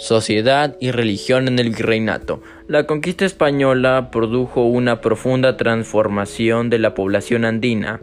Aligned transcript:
Sociedad 0.00 0.78
y 0.80 0.92
religión 0.92 1.46
en 1.46 1.58
el 1.58 1.68
virreinato. 1.72 2.40
La 2.66 2.86
conquista 2.86 3.26
española 3.26 4.08
produjo 4.10 4.64
una 4.64 5.02
profunda 5.02 5.58
transformación 5.58 6.70
de 6.70 6.78
la 6.78 6.94
población 6.94 7.44
andina. 7.44 8.00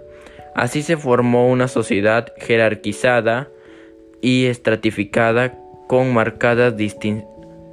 Así 0.54 0.84
se 0.84 0.96
formó 0.96 1.50
una 1.50 1.68
sociedad 1.68 2.32
jerarquizada 2.38 3.50
y 4.22 4.46
estratificada 4.46 5.58
con 5.88 6.14
marcadas 6.14 6.76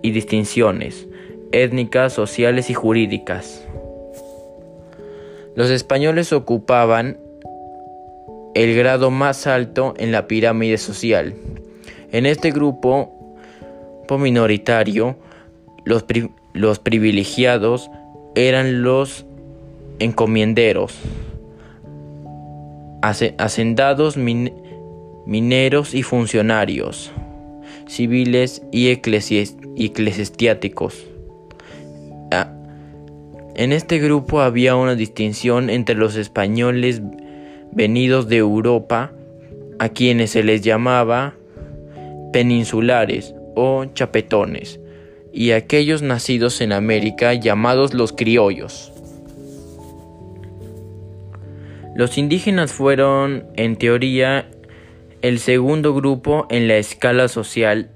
y 0.02 0.10
distinciones 0.10 1.06
étnicas, 1.52 2.14
sociales 2.14 2.70
y 2.70 2.74
jurídicas. 2.74 3.68
Los 5.54 5.68
españoles 5.68 6.32
ocupaban 6.32 7.18
el 8.54 8.74
grado 8.74 9.10
más 9.10 9.46
alto 9.46 9.92
en 9.98 10.12
la 10.12 10.26
pirámide 10.26 10.78
social. 10.78 11.34
En 12.10 12.24
este 12.24 12.52
grupo 12.52 13.23
minoritario, 14.18 15.16
los, 15.84 16.04
los 16.52 16.78
privilegiados 16.78 17.90
eran 18.34 18.82
los 18.82 19.26
encomienderos, 19.98 20.94
hacendados 23.02 24.16
mineros 24.16 25.94
y 25.94 26.02
funcionarios 26.02 27.12
civiles 27.86 28.62
y 28.72 28.88
eclesiásticos. 28.88 31.04
Ah, 32.30 32.52
en 33.54 33.72
este 33.72 33.98
grupo 33.98 34.40
había 34.40 34.76
una 34.76 34.94
distinción 34.94 35.70
entre 35.70 35.94
los 35.94 36.16
españoles 36.16 37.02
venidos 37.72 38.28
de 38.28 38.38
Europa, 38.38 39.12
a 39.78 39.88
quienes 39.88 40.30
se 40.30 40.44
les 40.44 40.62
llamaba 40.62 41.34
peninsulares, 42.32 43.34
o 43.54 43.84
chapetones, 43.86 44.80
y 45.32 45.52
aquellos 45.52 46.02
nacidos 46.02 46.60
en 46.60 46.72
América 46.72 47.34
llamados 47.34 47.94
los 47.94 48.12
criollos. 48.12 48.92
Los 51.94 52.18
indígenas 52.18 52.72
fueron, 52.72 53.46
en 53.54 53.76
teoría, 53.76 54.50
el 55.22 55.38
segundo 55.38 55.94
grupo 55.94 56.46
en 56.50 56.66
la 56.66 56.76
escala 56.76 57.28
social. 57.28 57.90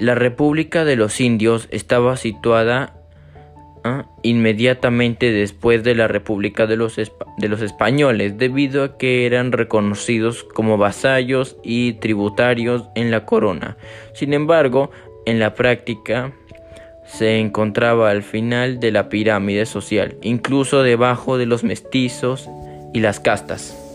La 0.00 0.14
República 0.14 0.84
de 0.84 0.96
los 0.96 1.20
Indios 1.20 1.68
estaba 1.70 2.16
situada 2.16 2.97
¿ah? 3.84 4.06
inmediatamente 4.22 5.32
después 5.32 5.82
de 5.84 5.94
la 5.94 6.08
República 6.08 6.66
de 6.66 6.76
los, 6.76 6.96
de 6.96 7.48
los 7.48 7.62
Españoles, 7.62 8.38
debido 8.38 8.84
a 8.84 8.98
que 8.98 9.26
eran 9.26 9.52
reconocidos 9.52 10.44
como 10.44 10.78
vasallos 10.78 11.56
y 11.62 11.94
tributarios 11.94 12.84
en 12.94 13.10
la 13.10 13.24
corona. 13.24 13.76
Sin 14.12 14.34
embargo, 14.34 14.90
en 15.26 15.38
la 15.38 15.54
práctica 15.54 16.32
se 17.04 17.38
encontraba 17.38 18.10
al 18.10 18.22
final 18.22 18.80
de 18.80 18.92
la 18.92 19.08
pirámide 19.08 19.66
social, 19.66 20.16
incluso 20.22 20.82
debajo 20.82 21.38
de 21.38 21.46
los 21.46 21.64
mestizos 21.64 22.48
y 22.92 23.00
las 23.00 23.20
castas. 23.20 23.87